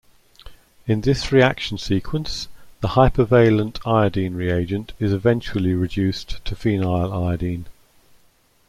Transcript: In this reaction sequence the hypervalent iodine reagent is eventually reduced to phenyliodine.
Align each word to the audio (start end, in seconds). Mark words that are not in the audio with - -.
In 0.87 1.01
this 1.01 1.31
reaction 1.31 1.77
sequence 1.77 2.47
the 2.79 2.87
hypervalent 2.87 3.79
iodine 3.85 4.33
reagent 4.33 4.93
is 4.97 5.13
eventually 5.13 5.75
reduced 5.75 6.43
to 6.45 6.55
phenyliodine. 6.55 7.65